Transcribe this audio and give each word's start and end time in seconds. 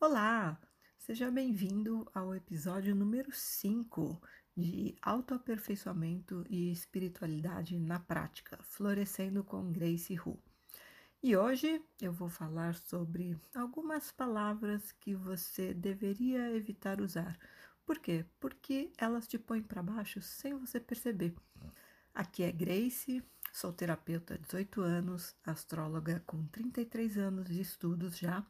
Olá, 0.00 0.56
seja 0.96 1.28
bem-vindo 1.28 2.08
ao 2.14 2.32
episódio 2.32 2.94
número 2.94 3.32
5 3.32 4.22
de 4.56 4.94
Autoaperfeiçoamento 5.02 6.44
e 6.48 6.70
Espiritualidade 6.70 7.76
na 7.80 7.98
Prática, 7.98 8.56
Florescendo 8.62 9.42
com 9.42 9.72
Grace 9.72 10.16
Hu. 10.20 10.38
E 11.20 11.36
hoje 11.36 11.82
eu 12.00 12.12
vou 12.12 12.28
falar 12.28 12.76
sobre 12.76 13.36
algumas 13.52 14.12
palavras 14.12 14.92
que 14.92 15.16
você 15.16 15.74
deveria 15.74 16.54
evitar 16.54 17.00
usar. 17.00 17.36
Por 17.84 17.98
quê? 17.98 18.24
Porque 18.38 18.92
elas 18.96 19.26
te 19.26 19.36
põem 19.36 19.64
para 19.64 19.82
baixo 19.82 20.22
sem 20.22 20.54
você 20.54 20.78
perceber. 20.78 21.34
Aqui 22.14 22.44
é 22.44 22.52
Grace, 22.52 23.20
sou 23.52 23.72
terapeuta 23.72 24.34
há 24.34 24.36
18 24.36 24.80
anos, 24.80 25.34
astróloga 25.44 26.22
com 26.24 26.46
33 26.46 27.18
anos 27.18 27.48
de 27.48 27.60
estudos 27.60 28.16
já 28.16 28.46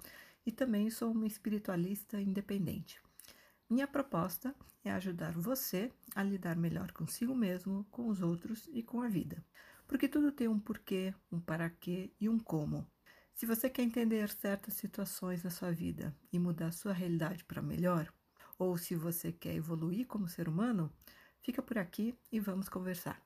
e 0.48 0.50
também 0.50 0.88
sou 0.88 1.12
uma 1.12 1.26
espiritualista 1.26 2.18
independente. 2.18 2.98
Minha 3.68 3.86
proposta 3.86 4.54
é 4.82 4.90
ajudar 4.90 5.32
você 5.32 5.92
a 6.14 6.22
lidar 6.22 6.56
melhor 6.56 6.90
consigo 6.92 7.34
mesmo, 7.34 7.86
com 7.90 8.08
os 8.08 8.22
outros 8.22 8.66
e 8.72 8.82
com 8.82 9.02
a 9.02 9.08
vida. 9.08 9.44
Porque 9.86 10.08
tudo 10.08 10.32
tem 10.32 10.48
um 10.48 10.58
porquê, 10.58 11.14
um 11.30 11.38
para 11.38 11.68
quê 11.68 12.10
e 12.18 12.30
um 12.30 12.38
como. 12.38 12.86
Se 13.34 13.44
você 13.44 13.68
quer 13.68 13.82
entender 13.82 14.30
certas 14.30 14.72
situações 14.72 15.44
na 15.44 15.50
sua 15.50 15.70
vida 15.70 16.16
e 16.32 16.38
mudar 16.38 16.72
sua 16.72 16.94
realidade 16.94 17.44
para 17.44 17.60
melhor, 17.60 18.10
ou 18.58 18.78
se 18.78 18.94
você 18.94 19.30
quer 19.30 19.54
evoluir 19.54 20.06
como 20.06 20.26
ser 20.26 20.48
humano, 20.48 20.90
fica 21.42 21.60
por 21.60 21.76
aqui 21.76 22.18
e 22.32 22.40
vamos 22.40 22.70
conversar. 22.70 23.22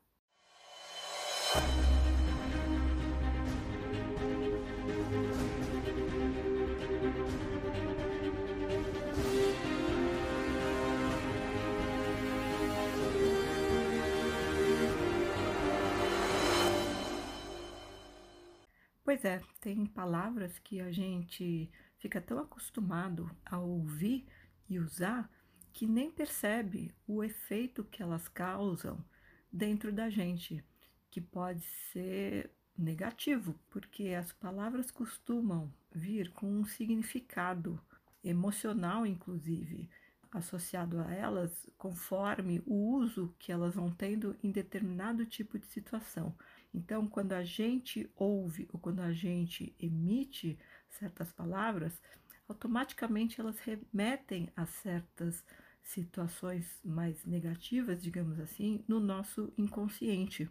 Pois 19.13 19.27
é, 19.27 19.43
tem 19.61 19.85
palavras 19.85 20.59
que 20.59 20.81
a 20.81 20.91
gente 20.91 21.71
fica 21.99 22.19
tão 22.19 22.39
acostumado 22.39 23.31
a 23.45 23.59
ouvir 23.59 24.25
e 24.67 24.79
usar 24.79 25.31
que 25.71 25.87
nem 25.87 26.11
percebe 26.11 26.95
o 27.07 27.23
efeito 27.23 27.85
que 27.85 28.03
elas 28.03 28.27
causam 28.27 29.05
dentro 29.53 29.93
da 29.93 30.09
gente, 30.09 30.65
que 31.11 31.21
pode 31.21 31.61
ser 31.93 32.51
negativo, 32.75 33.55
porque 33.69 34.15
as 34.19 34.33
palavras 34.33 34.91
costumam 34.91 35.71
vir 35.95 36.33
com 36.33 36.47
um 36.47 36.65
significado 36.65 37.79
emocional, 38.25 39.07
inclusive, 39.07 39.91
associado 40.33 40.99
a 41.01 41.13
elas, 41.13 41.69
conforme 41.77 42.63
o 42.65 42.95
uso 42.95 43.35
que 43.39 43.53
elas 43.53 43.75
vão 43.75 43.91
tendo 43.91 44.35
em 44.43 44.51
determinado 44.51 45.27
tipo 45.27 45.59
de 45.59 45.67
situação. 45.67 46.35
Então, 46.75 47.07
quando 47.07 47.33
a 47.33 47.45
gente 47.45 48.11
ouve 48.17 48.69
ou 48.73 48.81
quando 48.81 49.01
a 49.01 49.13
gente 49.13 49.75
emite 49.79 50.59
certas 50.89 51.31
palavras, 51.33 52.01
automaticamente 52.49 53.41
elas 53.41 53.59
remetem 53.59 54.51
a 54.57 54.65
certas 54.67 55.45
situações 55.83 56.81
mais 56.85 57.25
negativas, 57.25 58.03
digamos 58.03 58.39
assim, 58.41 58.85
no 58.89 59.01
nosso 59.01 59.53
inconsciente 59.59 60.49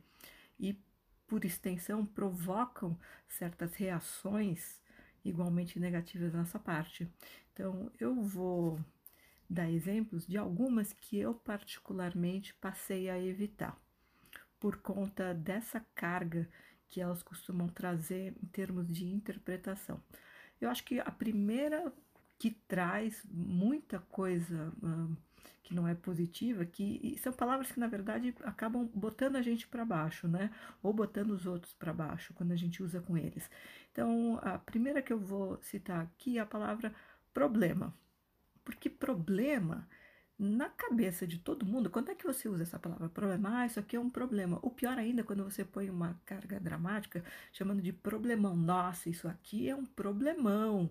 e, 0.60 0.78
por 1.26 1.46
extensão, 1.46 2.06
provocam 2.06 3.00
certas 3.28 3.74
reações 3.76 4.80
igualmente 5.24 5.80
negativas 5.80 6.32
da 6.32 6.40
nossa 6.40 6.60
parte. 6.60 7.10
Então, 7.54 7.92
eu 8.00 8.22
vou 8.22 8.80
dar 9.50 9.70
exemplos 9.70 10.28
de 10.28 10.38
algumas 10.38 10.94
que 10.94 11.18
eu 11.18 11.34
particularmente 11.34 12.54
passei 12.56 13.10
a 13.10 13.20
evitar 13.20 13.80
por 14.62 14.78
conta 14.78 15.34
dessa 15.34 15.84
carga 15.96 16.47
que 16.88 17.02
elas 17.02 17.24
costumam 17.24 17.68
trazer 17.68 18.36
em 18.41 18.46
termos 18.47 18.88
de 18.88 19.08
interpretação. 19.08 20.00
Eu 20.62 20.69
acho 20.69 20.84
que 20.84 21.00
a 21.00 21.12
primeira 21.12 21.91
que 22.38 22.52
traz 22.52 23.25
muita 23.30 24.00
coisa 24.00 24.72
que 25.63 25.74
não 25.74 25.88
é 25.88 25.96
positiva, 25.96 26.63
que 26.63 27.18
são 27.22 27.34
palavras 27.34 27.72
que 27.72 27.80
na 27.80 27.88
verdade 27.88 28.36
acabam 28.44 28.88
botando 28.94 29.36
a 29.36 29.41
gente 29.41 29.68
para 29.68 29.84
baixo, 29.84 30.28
né? 30.28 30.52
Ou 30.84 30.94
botando 30.94 31.31
os 31.31 31.47
outros 31.47 31.74
para 31.74 31.91
baixo 31.91 32.34
quando 32.36 32.52
a 32.52 32.56
gente 32.56 32.84
usa 32.84 33.02
com 33.02 33.18
eles. 33.18 33.50
Então, 33.91 34.40
a 34.44 34.59
primeira 34.59 35.02
que 35.02 35.12
eu 35.12 35.19
vou 35.19 35.59
citar 35.62 36.02
aqui 36.02 36.38
é 36.38 36.41
a 36.41 36.46
palavra 36.46 36.94
problema. 37.34 37.96
Porque 38.63 38.90
problema 38.90 39.88
na 40.41 40.69
cabeça 40.69 41.28
de 41.28 41.38
todo 41.38 41.68
mundo, 41.68 41.88
quando 41.88 42.09
é 42.09 42.16
que 42.16 42.25
você 42.25 42.50
usa 42.50 42.63
essa 42.63 42.79
palavra 42.79 43.07
problema? 43.07 43.59
Ah, 43.59 43.66
isso 43.68 43.79
aqui 43.79 43.96
é 43.96 44.00
um 44.00 44.09
problema. 44.09 44.57
O 44.63 44.72
pior 44.72 44.97
ainda 44.97 45.22
é 45.22 45.24
quando 45.24 45.44
você 45.44 45.63
põe 45.63 45.88
uma 45.88 46.19
carga 46.25 46.59
dramática 46.59 47.24
chamando 47.53 47.79
de 47.79 47.94
problemão. 47.94 48.56
Nossa, 48.56 49.07
isso 49.07 49.28
aqui 49.28 49.69
é 49.69 49.75
um 49.75 49.85
problemão. 49.85 50.90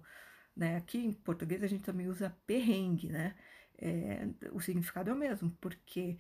Né? 0.57 0.77
Aqui 0.77 0.99
em 0.99 1.13
português 1.13 1.65
a 1.65 1.67
gente 1.67 1.83
também 1.83 2.07
usa 2.07 2.37
perrengue, 2.47 3.09
né? 3.09 3.35
É, 3.77 4.29
o 4.53 4.61
significado 4.61 5.11
é 5.11 5.13
o 5.13 5.17
mesmo, 5.17 5.51
porque 5.61 6.17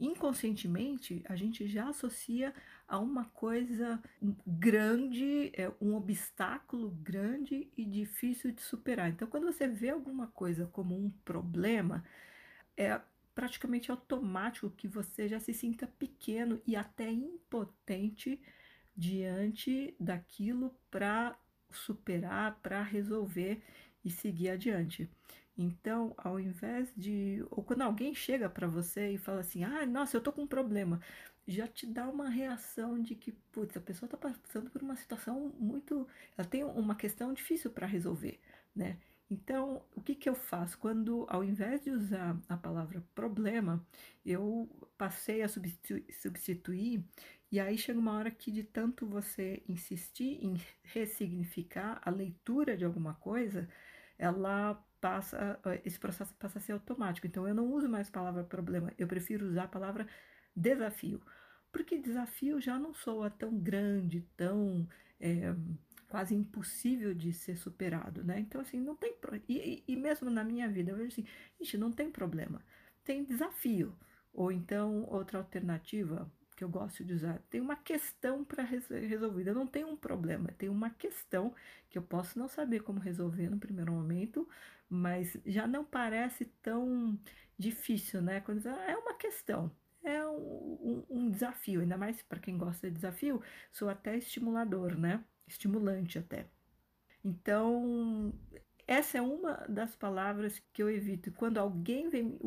inconscientemente 0.00 1.22
a 1.28 1.36
gente 1.36 1.68
já 1.68 1.88
associa 1.88 2.52
a 2.88 2.98
uma 2.98 3.26
coisa 3.26 4.02
grande, 4.44 5.52
é, 5.54 5.70
um 5.80 5.94
obstáculo 5.94 6.90
grande 6.90 7.70
e 7.76 7.84
difícil 7.84 8.50
de 8.50 8.60
superar. 8.60 9.08
Então, 9.08 9.28
quando 9.28 9.46
você 9.46 9.68
vê 9.68 9.90
alguma 9.90 10.26
coisa 10.26 10.66
como 10.66 10.96
um 10.96 11.10
problema, 11.24 12.02
é 12.76 13.00
praticamente 13.34 13.90
automático 13.90 14.70
que 14.70 14.86
você 14.86 15.28
já 15.28 15.40
se 15.40 15.54
sinta 15.54 15.86
pequeno 15.86 16.60
e 16.66 16.76
até 16.76 17.10
impotente 17.10 18.40
diante 18.96 19.94
daquilo 19.98 20.74
para 20.90 21.36
superar, 21.70 22.58
para 22.62 22.82
resolver 22.82 23.62
e 24.04 24.10
seguir 24.10 24.50
adiante. 24.50 25.08
Então, 25.56 26.14
ao 26.16 26.40
invés 26.40 26.92
de. 26.96 27.44
Ou 27.50 27.62
quando 27.62 27.82
alguém 27.82 28.14
chega 28.14 28.48
para 28.48 28.66
você 28.66 29.12
e 29.12 29.18
fala 29.18 29.40
assim: 29.40 29.64
ah, 29.64 29.84
nossa, 29.86 30.16
eu 30.16 30.20
tô 30.20 30.32
com 30.32 30.42
um 30.42 30.46
problema, 30.46 31.00
já 31.46 31.66
te 31.68 31.86
dá 31.86 32.08
uma 32.08 32.28
reação 32.28 33.00
de 33.00 33.14
que, 33.14 33.32
putz, 33.52 33.76
a 33.76 33.80
pessoa 33.80 34.08
tá 34.08 34.16
passando 34.16 34.70
por 34.70 34.82
uma 34.82 34.96
situação 34.96 35.52
muito. 35.58 36.06
Ela 36.36 36.46
tem 36.46 36.64
uma 36.64 36.94
questão 36.94 37.32
difícil 37.32 37.70
para 37.70 37.86
resolver, 37.86 38.40
né? 38.74 38.98
Então, 39.32 39.82
o 39.96 40.02
que, 40.02 40.14
que 40.14 40.28
eu 40.28 40.34
faço? 40.34 40.76
Quando, 40.78 41.24
ao 41.26 41.42
invés 41.42 41.82
de 41.82 41.90
usar 41.90 42.38
a 42.50 42.56
palavra 42.56 43.02
problema, 43.14 43.82
eu 44.26 44.68
passei 44.98 45.40
a 45.40 45.48
substituir, 45.48 46.04
substituir, 46.12 47.02
e 47.50 47.58
aí 47.58 47.78
chega 47.78 47.98
uma 47.98 48.12
hora 48.12 48.30
que, 48.30 48.50
de 48.52 48.62
tanto 48.62 49.06
você 49.06 49.62
insistir 49.66 50.44
em 50.44 50.60
ressignificar 50.82 51.98
a 52.04 52.10
leitura 52.10 52.76
de 52.76 52.84
alguma 52.84 53.14
coisa, 53.14 53.66
ela 54.18 54.74
passa, 55.00 55.58
esse 55.82 55.98
processo 55.98 56.34
passa 56.34 56.58
a 56.58 56.62
ser 56.62 56.72
automático. 56.72 57.26
Então, 57.26 57.48
eu 57.48 57.54
não 57.54 57.72
uso 57.72 57.88
mais 57.88 58.08
a 58.08 58.12
palavra 58.12 58.44
problema, 58.44 58.92
eu 58.98 59.06
prefiro 59.08 59.46
usar 59.46 59.64
a 59.64 59.68
palavra 59.68 60.06
desafio. 60.54 61.22
Porque 61.72 61.96
desafio 61.98 62.60
já 62.60 62.78
não 62.78 62.92
soa 62.92 63.30
tão 63.30 63.58
grande, 63.58 64.20
tão. 64.36 64.86
É, 65.18 65.54
quase 66.12 66.34
impossível 66.34 67.14
de 67.14 67.32
ser 67.32 67.56
superado, 67.56 68.22
né? 68.22 68.38
Então, 68.38 68.60
assim, 68.60 68.78
não 68.78 68.94
tem. 68.94 69.16
E, 69.48 69.82
e, 69.88 69.96
mesmo 69.96 70.28
na 70.28 70.44
minha 70.44 70.68
vida, 70.68 70.90
eu 70.90 70.96
vejo 70.98 71.08
assim, 71.08 71.24
gente, 71.58 71.78
não 71.78 71.90
tem 71.90 72.10
problema, 72.10 72.62
tem 73.02 73.24
desafio. 73.24 73.96
Ou 74.30 74.52
então, 74.52 75.06
outra 75.08 75.38
alternativa 75.38 76.30
que 76.54 76.62
eu 76.62 76.68
gosto 76.68 77.02
de 77.02 77.14
usar, 77.14 77.38
tem 77.48 77.62
uma 77.62 77.76
questão 77.76 78.44
para 78.44 78.66
ser 78.66 79.06
resolvida. 79.06 79.54
Não 79.54 79.66
tem 79.66 79.86
um 79.86 79.96
problema, 79.96 80.50
tem 80.58 80.68
uma 80.68 80.90
questão 80.90 81.54
que 81.88 81.96
eu 81.96 82.02
posso 82.02 82.38
não 82.38 82.46
saber 82.46 82.80
como 82.80 83.00
resolver 83.00 83.48
no 83.48 83.58
primeiro 83.58 83.90
momento, 83.90 84.46
mas 84.90 85.34
já 85.46 85.66
não 85.66 85.82
parece 85.82 86.44
tão 86.60 87.18
difícil, 87.58 88.20
né? 88.20 88.42
Quando 88.42 88.66
ah, 88.66 88.84
é 88.86 88.96
uma 88.98 89.14
questão, 89.14 89.72
é 90.04 90.22
um, 90.26 90.34
um, 90.38 91.04
um 91.08 91.30
desafio, 91.30 91.80
ainda 91.80 91.96
mais 91.96 92.20
para 92.20 92.38
quem 92.38 92.58
gosta 92.58 92.90
de 92.90 92.96
desafio, 92.96 93.42
sou 93.72 93.88
até 93.88 94.18
estimulador, 94.18 94.94
né? 94.94 95.24
Estimulante 95.52 96.18
até. 96.18 96.46
Então, 97.24 98.32
essa 98.86 99.18
é 99.18 99.22
uma 99.22 99.54
das 99.68 99.94
palavras 99.94 100.60
que 100.72 100.82
eu 100.82 100.90
evito. 100.90 101.30
Quando 101.32 101.58
alguém 101.58 102.08
vem, 102.08 102.38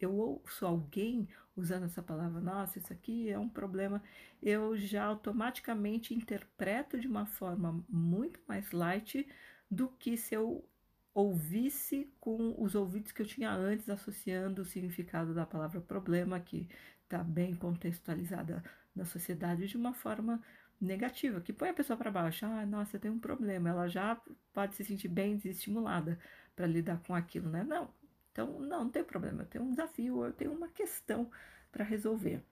eu 0.00 0.14
ouço 0.14 0.64
alguém 0.64 1.28
usando 1.54 1.84
essa 1.84 2.02
palavra, 2.02 2.40
nossa, 2.40 2.78
isso 2.78 2.92
aqui 2.92 3.30
é 3.30 3.38
um 3.38 3.48
problema, 3.48 4.02
eu 4.42 4.76
já 4.76 5.04
automaticamente 5.04 6.14
interpreto 6.14 7.00
de 7.00 7.08
uma 7.08 7.24
forma 7.24 7.82
muito 7.88 8.38
mais 8.46 8.72
light 8.72 9.26
do 9.70 9.88
que 9.88 10.18
se 10.18 10.34
eu 10.34 10.68
ouvisse 11.14 12.12
com 12.20 12.54
os 12.58 12.74
ouvidos 12.74 13.10
que 13.10 13.22
eu 13.22 13.26
tinha 13.26 13.50
antes, 13.50 13.88
associando 13.88 14.60
o 14.60 14.66
significado 14.66 15.32
da 15.32 15.46
palavra 15.46 15.80
problema, 15.80 16.38
que 16.38 16.68
está 17.04 17.24
bem 17.24 17.54
contextualizada 17.54 18.62
na 18.94 19.06
sociedade, 19.06 19.66
de 19.66 19.78
uma 19.78 19.94
forma 19.94 20.42
negativa, 20.80 21.40
que 21.40 21.52
põe 21.52 21.70
a 21.70 21.74
pessoa 21.74 21.96
para 21.96 22.10
baixo. 22.10 22.46
Ah, 22.46 22.66
nossa, 22.66 22.98
tem 22.98 23.10
um 23.10 23.18
problema. 23.18 23.68
Ela 23.70 23.88
já 23.88 24.20
pode 24.52 24.74
se 24.76 24.84
sentir 24.84 25.08
bem 25.08 25.36
desestimulada. 25.36 26.18
para 26.54 26.66
lidar 26.66 27.00
com 27.06 27.14
aquilo, 27.14 27.50
né? 27.50 27.62
Não. 27.64 27.90
Então, 28.32 28.60
não, 28.60 28.84
não 28.84 28.90
tem 28.90 29.04
problema, 29.04 29.42
eu 29.42 29.46
tenho 29.46 29.64
um 29.64 29.70
desafio, 29.70 30.24
eu 30.24 30.32
tenho 30.32 30.52
uma 30.52 30.68
questão 30.68 31.30
para 31.72 31.84
resolver. 31.84 32.42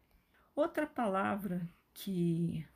Outra 0.55 0.87
palavra 0.87 1.69
que 1.94 2.67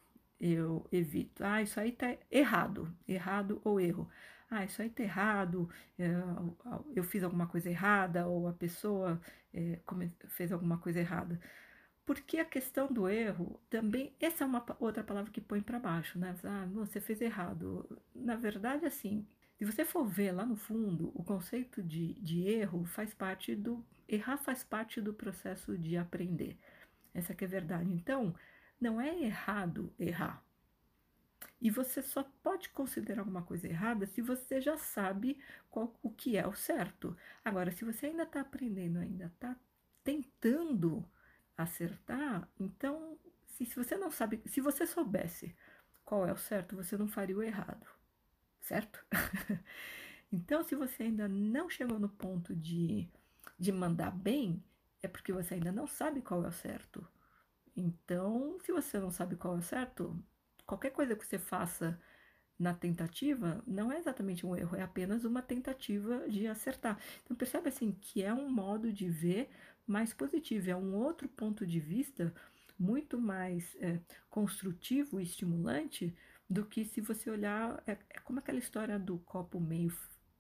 eu 0.41 0.87
evito, 0.93 1.45
ah, 1.45 1.63
isso 1.63 1.81
aí 1.81 1.93
tá 1.93 2.17
errado, 2.31 2.95
errado 3.07 3.61
ou 3.65 3.81
erro. 3.81 4.09
Ah, 4.51 4.65
isso 4.65 4.81
aí 4.83 4.91
tá 4.91 5.03
errado, 5.03 5.69
é, 5.99 6.07
eu 6.95 7.05
fiz 7.05 7.23
alguma 7.23 7.47
coisa 7.47 7.69
errada, 7.71 8.27
ou 8.27 8.49
a 8.49 8.53
pessoa 8.53 9.21
é, 9.53 9.81
fez 10.29 10.53
alguma 10.53 10.79
coisa 10.79 11.01
errada. 11.01 11.41
Porque 12.09 12.39
a 12.39 12.45
questão 12.47 12.91
do 12.91 13.07
erro 13.07 13.61
também, 13.69 14.15
essa 14.19 14.43
é 14.43 14.47
uma 14.47 14.65
outra 14.81 15.05
palavra 15.05 15.31
que 15.31 15.43
põe 15.43 15.61
para 15.61 15.79
baixo, 15.79 16.19
né? 16.19 16.35
Ah, 16.43 16.67
você 16.73 17.03
fez 17.03 17.21
errado. 17.21 17.87
Na 18.15 18.35
verdade, 18.35 18.87
assim, 18.87 19.27
se 19.59 19.65
você 19.67 19.85
for 19.85 20.07
ver 20.07 20.33
lá 20.33 20.47
no 20.47 20.57
fundo, 20.57 21.13
o 21.15 21.23
conceito 21.23 21.83
de, 21.83 22.15
de 22.15 22.49
erro 22.49 22.87
faz 22.87 23.13
parte 23.13 23.55
do. 23.55 23.85
Errar 24.09 24.39
faz 24.39 24.65
parte 24.65 25.03
do 25.03 25.13
processo 25.13 25.77
de 25.77 25.99
aprender. 25.99 26.57
Essa 27.13 27.35
que 27.35 27.45
é 27.45 27.47
a 27.47 27.51
verdade. 27.51 27.93
Então, 27.93 28.35
não 28.81 28.99
é 28.99 29.15
errado 29.23 29.93
errar. 29.99 30.43
E 31.61 31.71
você 31.71 32.01
só 32.01 32.23
pode 32.43 32.71
considerar 32.71 33.21
alguma 33.21 33.43
coisa 33.43 33.69
errada 33.69 34.07
se 34.07 34.23
você 34.23 34.63
já 34.63 34.79
sabe 34.79 35.39
qual, 35.69 35.95
o 36.03 36.09
que 36.09 36.39
é 36.39 36.47
o 36.47 36.55
certo. 36.55 37.15
Agora, 37.45 37.71
se 37.71 37.85
você 37.85 38.07
ainda 38.07 38.23
está 38.23 38.41
aprendendo, 38.41 38.99
ainda 38.99 39.27
está 39.27 39.55
tentando 40.03 41.07
acertar, 41.59 42.49
então, 42.59 43.19
se, 43.47 43.67
se 43.67 43.77
você 43.77 43.97
não 43.97 44.11
sabe, 44.11 44.41
se 44.47 44.61
você 44.61 44.87
soubesse 44.87 45.55
qual 46.05 46.27
é 46.27 46.33
o 46.33 46.37
certo, 46.37 46.77
você 46.77 46.97
não 46.97 47.09
faria 47.09 47.37
o 47.37 47.43
errado, 47.43 47.87
certo? 48.61 49.05
então, 50.33 50.63
se 50.63 50.77
você 50.77 51.03
ainda 51.03 51.29
não 51.29 51.69
chegou 51.69 51.99
no 51.99 52.09
ponto 52.09 52.55
de, 52.55 53.09
de 53.59 53.73
mandar 53.73 54.13
bem, 54.13 54.63
é 55.03 55.09
porque 55.09 55.33
você 55.33 55.55
ainda 55.55 55.73
não 55.73 55.87
sabe 55.87 56.23
qual 56.23 56.45
é 56.45 56.49
o 56.49 56.53
certo. 56.53 57.07
Então, 57.77 58.59
se 58.61 58.73
você 58.73 58.99
não 58.99 59.11
sabe 59.11 59.37
qual 59.37 59.57
é 59.57 59.59
o 59.59 59.63
certo, 59.63 60.17
qualquer 60.67 60.91
coisa 60.91 61.17
que 61.17 61.27
você 61.27 61.39
faça 61.39 62.01
na 62.59 62.75
tentativa 62.75 63.63
não 63.67 63.93
é 63.93 63.99
exatamente 63.99 64.45
um 64.45 64.57
erro, 64.57 64.77
é 64.77 64.83
apenas 64.83 65.25
uma 65.25 65.41
tentativa 65.41 66.29
de 66.29 66.47
acertar. 66.47 66.99
Então 67.25 67.37
percebe 67.37 67.69
assim 67.69 67.93
que 67.93 68.23
é 68.23 68.35
um 68.35 68.51
modo 68.51 68.93
de 68.93 69.09
ver 69.09 69.49
mais 69.89 70.13
positivo, 70.13 70.71
é 70.71 70.77
um 70.77 70.95
outro 70.95 71.29
ponto 71.29 71.67
de 71.67 71.81
vista 71.81 72.33
muito 72.79 73.19
mais 73.19 73.77
é, 73.81 73.99
construtivo 74.31 75.19
e 75.19 75.25
estimulante 75.25 76.15
do 76.49 76.65
que 76.65 76.85
se 76.85 77.01
você 77.01 77.31
olhar. 77.31 77.83
É, 77.87 77.93
é, 77.93 78.21
como 78.21 78.39
aquela 78.39 78.59
história 78.59 78.99
do 78.99 79.19
copo 79.19 79.61
meio 79.61 79.93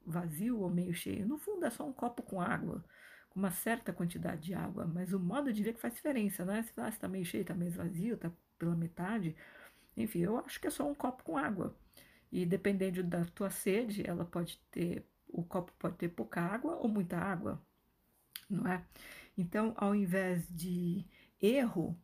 vazio 0.06 0.60
ou 0.60 0.70
meio 0.70 0.94
cheio. 0.94 1.26
No 1.26 1.38
fundo 1.38 1.64
é 1.66 1.70
só 1.70 1.86
um 1.86 1.92
copo 1.92 2.22
com 2.22 2.40
água, 2.40 2.84
com 3.30 3.38
uma 3.38 3.50
certa 3.50 3.92
quantidade 3.92 4.42
de 4.42 4.54
água, 4.54 4.86
mas 4.86 5.12
o 5.12 5.20
modo 5.20 5.52
de 5.52 5.62
ver 5.62 5.74
que 5.74 5.80
faz 5.80 5.94
diferença, 5.94 6.44
né? 6.44 6.62
Se 6.62 6.72
ah, 6.76 6.88
está 6.88 7.08
meio 7.08 7.24
cheio, 7.24 7.42
está 7.42 7.54
meio 7.54 7.72
vazio, 7.72 8.14
está 8.14 8.32
pela 8.58 8.74
metade. 8.74 9.36
Enfim, 9.96 10.20
eu 10.20 10.38
acho 10.38 10.60
que 10.60 10.66
é 10.66 10.70
só 10.70 10.88
um 10.88 10.94
copo 10.94 11.22
com 11.24 11.36
água. 11.36 11.76
E 12.30 12.46
dependendo 12.46 13.02
da 13.02 13.24
tua 13.24 13.50
sede, 13.50 14.08
ela 14.08 14.24
pode 14.24 14.58
ter, 14.70 15.04
o 15.28 15.42
copo 15.44 15.72
pode 15.78 15.96
ter 15.96 16.08
pouca 16.08 16.40
água 16.40 16.76
ou 16.76 16.88
muita 16.88 17.16
água, 17.18 17.60
não 18.48 18.66
é? 18.66 18.84
Então, 19.38 19.72
ao 19.76 19.94
invés 19.94 20.46
de 20.50 21.06
erro, 21.40 21.96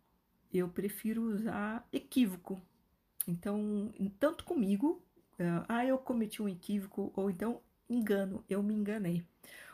eu 0.52 0.68
prefiro 0.68 1.22
usar 1.22 1.86
equívoco. 1.92 2.62
Então, 3.26 3.92
tanto 4.20 4.44
comigo, 4.44 5.02
uh, 5.32 5.64
ah, 5.68 5.84
eu 5.84 5.98
cometi 5.98 6.40
um 6.40 6.48
equívoco, 6.48 7.12
ou 7.16 7.28
então 7.28 7.60
engano, 7.90 8.44
eu 8.48 8.62
me 8.62 8.72
enganei. 8.72 9.24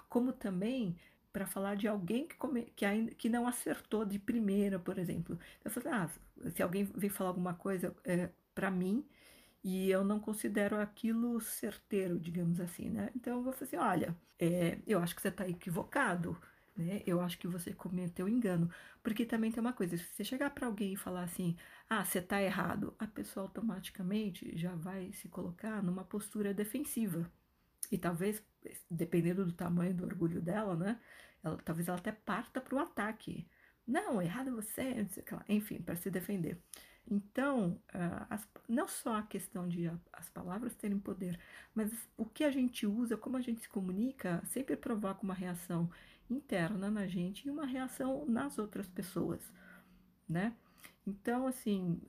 Como 0.09 0.33
também 0.33 0.97
para 1.33 1.47
falar 1.47 1.77
de 1.77 1.87
alguém 1.87 2.27
que, 2.27 2.35
come, 2.37 2.65
que, 2.75 2.85
ainda, 2.85 3.15
que 3.15 3.29
não 3.29 3.47
acertou 3.47 4.05
de 4.05 4.19
primeira, 4.19 4.79
por 4.79 4.99
exemplo. 4.99 5.39
Eu 5.65 5.71
falei, 5.71 5.93
ah, 5.93 6.11
se 6.51 6.63
alguém 6.63 6.85
vem 6.85 7.11
falar 7.11 7.31
alguma 7.31 7.55
coisa 7.55 7.95
é, 8.05 8.31
para 8.55 8.71
mim 8.71 9.07
e 9.63 9.91
eu 9.91 10.03
não 10.03 10.19
considero 10.19 10.77
aquilo 10.81 11.41
certeiro, 11.41 12.19
digamos 12.19 12.61
assim, 12.61 12.89
né? 12.89 13.11
Então 13.15 13.37
eu 13.37 13.43
vou 13.43 13.53
fazer, 13.53 13.77
assim, 13.77 13.87
olha, 13.87 14.17
é, 14.39 14.79
eu 14.87 14.99
acho 15.01 15.15
que 15.15 15.23
você 15.23 15.29
está 15.29 15.47
equivocado 15.49 16.37
né? 16.81 17.03
Eu 17.07 17.21
acho 17.21 17.39
que 17.39 17.49
você 17.49 17.73
cometeu 17.73 18.29
engano. 18.29 18.71
Porque 19.03 19.25
também 19.25 19.51
tem 19.51 19.61
uma 19.61 19.73
coisa, 19.73 19.97
se 19.97 20.05
você 20.05 20.25
chegar 20.25 20.51
para 20.51 20.67
alguém 20.67 20.93
e 20.95 20.97
falar 20.97 21.23
assim, 21.25 21.57
ah, 21.89 22.05
você 22.05 22.19
está 22.19 22.43
errado, 22.43 22.95
a 22.99 23.07
pessoa 23.07 23.47
automaticamente 23.47 24.57
já 24.57 24.75
vai 24.75 25.13
se 25.13 25.29
colocar 25.29 25.83
numa 25.83 26.05
postura 26.05 26.55
defensiva. 26.55 27.31
E 27.91 27.99
talvez, 27.99 28.43
dependendo 28.91 29.45
do 29.45 29.53
tamanho 29.53 29.95
do 29.95 30.05
orgulho 30.05 30.41
dela, 30.41 30.77
né? 30.77 31.01
Ela, 31.43 31.57
talvez 31.65 31.89
ela 31.89 31.99
até 31.99 32.13
parta 32.13 32.61
para 32.61 32.75
o 32.75 32.79
ataque. 32.79 33.47
Não, 33.87 34.21
errado 34.23 34.55
você, 34.55 34.95
não 35.03 35.09
sei 35.09 35.23
o 35.23 35.27
que 35.27 35.35
lá. 35.35 35.45
enfim, 35.49 35.83
para 35.83 35.97
se 35.97 36.11
defender. 36.11 36.61
Então, 37.11 37.81
uh, 37.93 38.27
as, 38.31 38.47
não 38.69 38.87
só 38.87 39.17
a 39.17 39.23
questão 39.23 39.69
de 39.69 39.91
as 40.13 40.29
palavras 40.29 40.75
terem 40.77 40.99
poder, 40.99 41.39
mas 41.75 41.91
o 42.17 42.25
que 42.25 42.45
a 42.45 42.51
gente 42.51 42.87
usa, 42.87 43.17
como 43.17 43.37
a 43.37 43.41
gente 43.41 43.63
se 43.63 43.69
comunica, 43.69 44.41
sempre 44.45 44.77
provoca 44.77 45.23
uma 45.23 45.35
reação 45.35 45.91
interna 46.33 46.91
na 46.91 47.07
gente 47.07 47.47
e 47.47 47.51
uma 47.51 47.67
reação 47.67 48.25
nas 48.27 48.59
outras 48.59 48.89
pessoas, 48.89 49.41
né? 50.29 50.55
Então, 51.07 51.47
assim, 51.47 52.01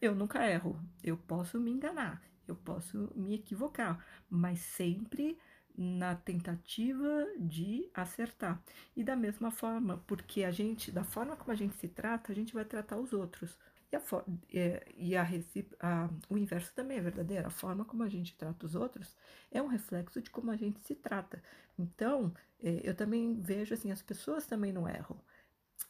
eu 0.00 0.14
nunca 0.14 0.48
erro, 0.48 0.80
eu 1.02 1.16
posso 1.16 1.60
me 1.60 1.70
enganar, 1.70 2.22
eu 2.48 2.56
posso 2.56 3.12
me 3.14 3.34
equivocar, 3.34 4.04
mas 4.28 4.60
sempre 4.60 5.38
na 5.76 6.14
tentativa 6.14 7.26
de 7.38 7.88
acertar. 7.94 8.60
E 8.96 9.04
da 9.04 9.16
mesma 9.16 9.50
forma, 9.50 10.02
porque 10.06 10.44
a 10.44 10.50
gente, 10.50 10.90
da 10.90 11.04
forma 11.04 11.36
como 11.36 11.52
a 11.52 11.54
gente 11.54 11.74
se 11.76 11.88
trata, 11.88 12.32
a 12.32 12.34
gente 12.34 12.52
vai 12.52 12.64
tratar 12.64 12.96
os 12.98 13.12
outros. 13.12 13.56
E, 13.92 13.96
a, 14.60 14.82
e 14.96 15.16
a, 15.16 15.26
a, 15.80 16.10
o 16.28 16.38
inverso 16.38 16.72
também 16.74 16.98
é 16.98 17.00
verdadeiro. 17.00 17.46
A 17.46 17.50
forma 17.50 17.84
como 17.84 18.02
a 18.02 18.08
gente 18.08 18.36
trata 18.36 18.66
os 18.66 18.74
outros 18.74 19.16
é 19.50 19.60
um 19.60 19.66
reflexo 19.66 20.22
de 20.22 20.30
como 20.30 20.50
a 20.50 20.56
gente 20.56 20.80
se 20.80 20.94
trata. 20.94 21.42
Então, 21.78 22.32
é, 22.62 22.80
eu 22.84 22.94
também 22.94 23.40
vejo 23.40 23.74
assim, 23.74 23.90
as 23.90 24.02
pessoas 24.02 24.46
também 24.46 24.72
não 24.72 24.88
erram. 24.88 25.20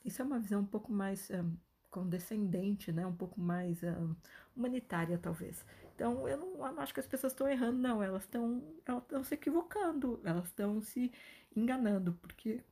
Isso 0.05 0.23
é 0.23 0.25
uma 0.25 0.39
visão 0.39 0.63
um 0.63 0.67
pouco 0.67 0.91
mais 0.91 1.31
um, 1.31 1.55
condescendente, 1.91 2.93
né? 2.93 3.07
um 3.07 3.15
pouco 3.15 3.39
mais 3.41 3.83
um, 3.83 4.15
humanitária, 4.57 5.19
talvez. 5.19 5.65
Então, 5.95 6.27
eu 6.27 6.39
não, 6.39 6.67
eu 6.67 6.73
não 6.73 6.83
acho 6.83 6.95
que 6.95 7.01
as 7.01 7.07
pessoas 7.07 7.33
estão 7.33 7.49
errando, 7.49 7.79
não. 7.79 8.03
Elas 8.03 8.23
estão 8.23 8.63
elas 9.11 9.27
se 9.27 9.35
equivocando, 9.35 10.21
elas 10.25 10.47
estão 10.47 10.81
se 10.81 11.13
enganando, 11.55 12.15
porque, 12.15 12.65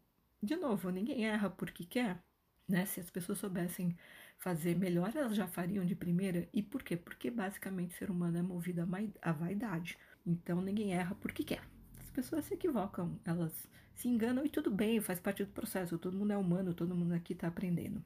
de 0.42 0.56
novo, 0.56 0.90
ninguém 0.90 1.26
erra 1.26 1.50
porque 1.50 1.84
quer. 1.84 2.22
Né? 2.66 2.86
Se 2.86 3.00
as 3.00 3.10
pessoas 3.10 3.38
soubessem 3.38 3.96
fazer 4.38 4.76
melhor, 4.76 5.12
elas 5.14 5.36
já 5.36 5.46
fariam 5.46 5.84
de 5.84 5.94
primeira. 5.94 6.48
E 6.52 6.62
por 6.62 6.82
quê? 6.82 6.96
Porque 6.96 7.30
basicamente 7.30 7.94
o 7.94 7.98
ser 7.98 8.10
humano 8.10 8.38
é 8.38 8.42
movido 8.42 8.86
à 9.20 9.32
vaidade. 9.32 9.98
Então 10.24 10.60
ninguém 10.60 10.94
erra 10.94 11.14
porque 11.16 11.44
quer. 11.44 11.62
As 11.98 12.10
pessoas 12.10 12.44
se 12.44 12.54
equivocam, 12.54 13.18
elas 13.24 13.68
se 13.94 14.08
enganam 14.08 14.44
e 14.44 14.48
tudo 14.48 14.70
bem, 14.70 15.00
faz 15.00 15.18
parte 15.20 15.44
do 15.44 15.52
processo. 15.52 15.98
Todo 15.98 16.16
mundo 16.16 16.32
é 16.32 16.36
humano, 16.36 16.72
todo 16.72 16.94
mundo 16.94 17.12
aqui 17.12 17.32
está 17.32 17.48
aprendendo. 17.48 18.02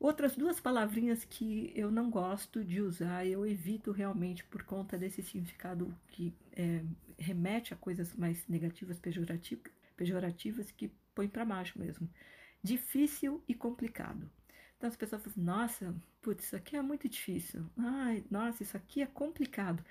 Outras 0.00 0.34
duas 0.34 0.58
palavrinhas 0.58 1.24
que 1.24 1.72
eu 1.76 1.90
não 1.90 2.10
gosto 2.10 2.64
de 2.64 2.80
usar, 2.80 3.26
eu 3.26 3.46
evito 3.46 3.92
realmente 3.92 4.42
por 4.44 4.62
conta 4.62 4.96
desse 4.96 5.22
significado 5.22 5.94
que 6.08 6.34
é, 6.52 6.82
remete 7.18 7.74
a 7.74 7.76
coisas 7.76 8.14
mais 8.14 8.48
negativas, 8.48 8.98
pejorativas, 8.98 9.70
pejorativas 9.94 10.70
que 10.70 10.90
põe 11.14 11.28
para 11.28 11.44
baixo 11.44 11.78
mesmo. 11.78 12.08
Difícil 12.62 13.44
e 13.46 13.54
complicado. 13.54 14.28
Então 14.80 14.88
as 14.88 14.96
pessoas 14.96 15.22
falam, 15.22 15.44
nossa, 15.44 15.94
putz, 16.22 16.46
isso 16.46 16.56
aqui 16.56 16.74
é 16.74 16.80
muito 16.80 17.06
difícil. 17.06 17.66
Ai, 17.76 18.24
nossa, 18.30 18.62
isso 18.62 18.74
aqui 18.78 19.02
é 19.02 19.06
complicado. 19.06 19.84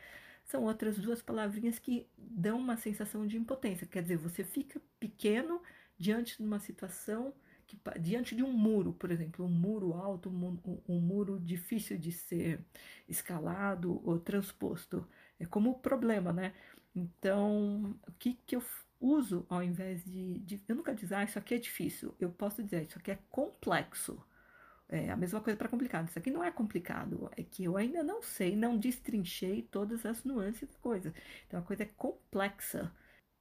São 0.45 0.63
outras 0.63 0.97
duas 0.97 1.21
palavrinhas 1.21 1.77
que 1.77 2.07
dão 2.17 2.57
uma 2.57 2.75
sensação 2.75 3.27
de 3.27 3.37
impotência. 3.37 3.85
Quer 3.85 4.01
dizer, 4.01 4.17
você 4.17 4.43
fica 4.43 4.81
pequeno 4.99 5.61
diante 5.95 6.37
de 6.37 6.43
uma 6.43 6.59
situação, 6.59 7.31
que, 7.67 7.77
diante 7.99 8.35
de 8.35 8.41
um 8.41 8.51
muro, 8.51 8.91
por 8.93 9.11
exemplo, 9.11 9.45
um 9.45 9.49
muro 9.49 9.93
alto, 9.93 10.27
um, 10.27 10.81
um 10.87 10.99
muro 10.99 11.39
difícil 11.39 11.95
de 11.95 12.11
ser 12.11 12.59
escalado 13.07 14.01
ou 14.03 14.19
transposto. 14.19 15.07
É 15.39 15.45
como 15.45 15.77
problema, 15.77 16.33
né? 16.33 16.51
Então, 16.95 17.95
o 18.07 18.11
que, 18.13 18.33
que 18.43 18.55
eu 18.55 18.63
uso 18.99 19.45
ao 19.47 19.61
invés 19.61 20.03
de, 20.03 20.39
de. 20.39 20.59
Eu 20.67 20.75
nunca 20.75 20.95
dizer, 20.95 21.13
ah, 21.13 21.23
isso 21.23 21.37
aqui 21.37 21.53
é 21.53 21.59
difícil. 21.59 22.15
Eu 22.19 22.31
posso 22.31 22.63
dizer, 22.63 22.87
isso 22.87 22.97
aqui 22.97 23.11
é 23.11 23.19
complexo. 23.29 24.19
É 24.91 25.11
a 25.11 25.15
mesma 25.15 25.39
coisa 25.39 25.55
para 25.57 25.69
complicado. 25.69 26.07
Isso 26.07 26.17
aqui 26.17 26.31
não 26.31 26.43
é 26.43 26.51
complicado, 26.51 27.29
é 27.37 27.43
que 27.43 27.63
eu 27.63 27.77
ainda 27.77 28.03
não 28.03 28.23
sei, 28.23 28.55
não 28.55 28.77
destrinchei 28.77 29.61
todas 29.61 30.05
as 30.05 30.23
nuances 30.23 30.67
da 30.67 30.79
coisa. 30.79 31.13
Então 31.47 31.59
a 31.59 31.63
coisa 31.63 31.83
é 31.83 31.85
complexa, 31.85 32.91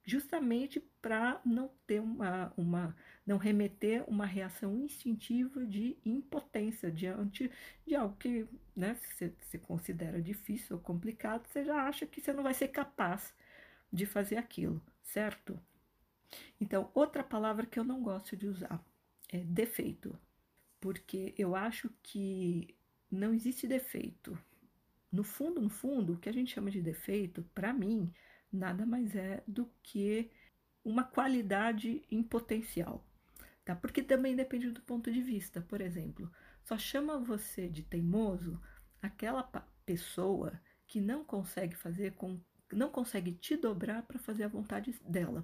justamente 0.05 0.79
para 1.01 1.41
não 1.43 1.71
ter 1.87 1.99
uma, 2.01 2.53
uma, 2.55 2.95
não 3.25 3.37
remeter 3.37 4.03
uma 4.07 4.25
reação 4.27 4.75
instintiva 4.77 5.65
de 5.65 5.97
impotência 6.05 6.91
diante 6.91 7.51
de 7.85 7.95
algo 7.95 8.15
que, 8.17 8.47
né, 8.75 8.95
você, 8.95 9.33
você 9.41 9.57
considera 9.57 10.21
difícil 10.21 10.75
ou 10.75 10.81
complicado, 10.81 11.47
você 11.47 11.65
já 11.65 11.83
acha 11.83 12.05
que 12.05 12.21
você 12.21 12.31
não 12.31 12.43
vai 12.43 12.53
ser 12.53 12.67
capaz 12.67 13.33
de 13.91 14.05
fazer 14.05 14.37
aquilo, 14.37 14.81
certo? 15.03 15.59
Então, 16.61 16.91
outra 16.93 17.23
palavra 17.23 17.65
que 17.65 17.79
eu 17.79 17.83
não 17.83 18.03
gosto 18.03 18.37
de 18.37 18.47
usar 18.47 18.83
é 19.31 19.39
defeito, 19.39 20.17
porque 20.79 21.33
eu 21.37 21.55
acho 21.55 21.89
que 22.01 22.75
não 23.11 23.33
existe 23.33 23.67
defeito. 23.67 24.37
No 25.11 25.23
fundo, 25.23 25.61
no 25.61 25.69
fundo, 25.69 26.13
o 26.13 26.17
que 26.17 26.29
a 26.29 26.33
gente 26.33 26.53
chama 26.53 26.69
de 26.69 26.81
defeito, 26.81 27.43
para 27.53 27.73
mim, 27.73 28.13
nada 28.51 28.85
mais 28.85 29.15
é 29.15 29.43
do 29.47 29.69
que 29.81 30.29
uma 30.83 31.03
qualidade 31.03 32.03
em 32.09 32.21
potencial, 32.21 33.05
tá? 33.65 33.75
Porque 33.75 34.01
também 34.03 34.35
depende 34.35 34.71
do 34.71 34.81
ponto 34.81 35.11
de 35.11 35.21
vista. 35.21 35.61
Por 35.61 35.81
exemplo, 35.81 36.31
só 36.63 36.77
chama 36.77 37.19
você 37.19 37.67
de 37.67 37.83
teimoso 37.83 38.61
aquela 39.01 39.43
pessoa 39.85 40.59
que 40.85 40.99
não 40.99 41.23
consegue 41.23 41.75
fazer 41.75 42.13
com 42.13 42.39
não 42.71 42.91
consegue 42.91 43.31
te 43.31 43.57
dobrar 43.57 44.03
para 44.03 44.19
fazer 44.19 44.43
a 44.43 44.47
vontade 44.47 44.93
dela. 45.03 45.43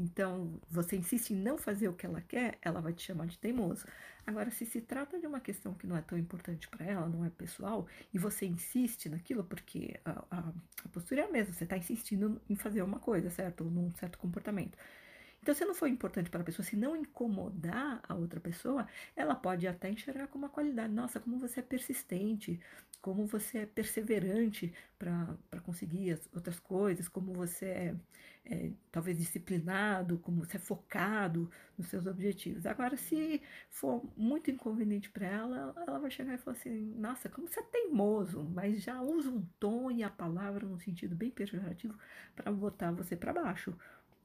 Então, 0.00 0.58
você 0.70 0.96
insiste 0.96 1.32
em 1.32 1.36
não 1.36 1.58
fazer 1.58 1.86
o 1.88 1.92
que 1.92 2.06
ela 2.06 2.22
quer, 2.22 2.58
ela 2.62 2.80
vai 2.80 2.94
te 2.94 3.02
chamar 3.02 3.26
de 3.26 3.36
teimoso. 3.38 3.84
Agora, 4.26 4.50
se 4.50 4.64
se 4.64 4.80
trata 4.80 5.18
de 5.18 5.26
uma 5.26 5.40
questão 5.40 5.74
que 5.74 5.86
não 5.86 5.94
é 5.94 6.00
tão 6.00 6.16
importante 6.16 6.66
para 6.68 6.86
ela, 6.86 7.06
não 7.06 7.22
é 7.22 7.28
pessoal, 7.28 7.86
e 8.12 8.18
você 8.18 8.46
insiste 8.46 9.10
naquilo, 9.10 9.44
porque 9.44 10.00
a, 10.02 10.24
a, 10.30 10.52
a 10.84 10.88
postura 10.88 11.20
é 11.20 11.24
a 11.26 11.30
mesma, 11.30 11.52
você 11.52 11.64
está 11.64 11.76
insistindo 11.76 12.40
em 12.48 12.56
fazer 12.56 12.80
uma 12.82 12.98
coisa, 12.98 13.28
certo? 13.28 13.62
Num 13.64 13.92
certo 13.96 14.16
comportamento. 14.18 14.78
Então, 15.42 15.54
se 15.54 15.64
não 15.64 15.74
for 15.74 15.88
importante 15.88 16.28
para 16.30 16.40
a 16.40 16.44
pessoa, 16.44 16.64
se 16.64 16.76
não 16.76 16.94
incomodar 16.96 18.00
a 18.06 18.14
outra 18.14 18.38
pessoa, 18.40 18.86
ela 19.16 19.34
pode 19.34 19.66
até 19.66 19.90
enxergar 19.90 20.26
como 20.28 20.44
uma 20.44 20.50
qualidade. 20.50 20.92
Nossa, 20.92 21.18
como 21.18 21.38
você 21.38 21.60
é 21.60 21.62
persistente, 21.62 22.60
como 23.00 23.26
você 23.26 23.58
é 23.58 23.66
perseverante 23.66 24.72
para 24.98 25.60
conseguir 25.62 26.12
as 26.12 26.28
outras 26.34 26.58
coisas, 26.60 27.08
como 27.08 27.32
você 27.32 27.66
é, 27.66 27.94
é, 28.44 28.70
talvez 28.92 29.16
disciplinado, 29.18 30.18
como 30.18 30.44
você 30.44 30.56
é 30.58 30.60
focado 30.60 31.50
nos 31.78 31.86
seus 31.88 32.06
objetivos. 32.06 32.66
Agora, 32.66 32.96
se 32.98 33.40
for 33.70 34.04
muito 34.16 34.50
inconveniente 34.50 35.08
para 35.10 35.26
ela, 35.26 35.74
ela 35.86 35.98
vai 35.98 36.10
chegar 36.10 36.34
e 36.34 36.38
falar 36.38 36.56
assim: 36.56 36.94
Nossa, 36.96 37.28
como 37.30 37.48
você 37.48 37.60
é 37.60 37.62
teimoso, 37.62 38.42
mas 38.44 38.82
já 38.82 39.00
usa 39.00 39.30
um 39.30 39.42
tom 39.58 39.90
e 39.90 40.02
a 40.02 40.10
palavra 40.10 40.66
num 40.66 40.78
sentido 40.78 41.14
bem 41.16 41.30
pejorativo 41.30 41.96
para 42.36 42.52
botar 42.52 42.90
você 42.92 43.16
para 43.16 43.32
baixo. 43.32 43.74